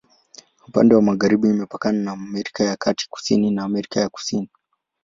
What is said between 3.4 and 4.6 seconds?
na Amerika ya Kusini.